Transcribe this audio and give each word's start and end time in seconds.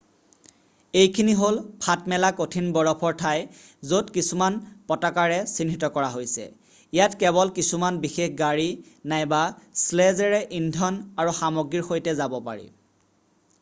এইখিনি 1.01 1.33
হ'ল 1.41 1.57
ফাঁট 1.83 2.05
মেলা 2.13 2.29
কঠিন 2.39 2.69
বৰফৰ 2.77 3.11
ঠাই 3.19 3.43
য'ত 3.91 4.15
কিছুমান 4.15 4.55
পতাকাৰে 4.93 5.37
চিহ্নিত 5.51 5.89
কৰা 5.99 6.09
হৈছে 6.15 6.45
ইয়াত 6.47 7.19
কেৱল 7.25 7.53
কিছুমান 7.59 7.99
বিশেষ 8.07 8.31
গাড়ী 8.39 8.69
নাইবা 9.15 9.43
শ্লেজেৰে 9.83 10.39
ইন্ধন 10.61 10.97
আৰু 11.25 11.37
সামগ্ৰীৰ 11.43 11.85
সৈতে 11.91 12.17
যাব 12.23 12.39
পাৰি 12.49 12.67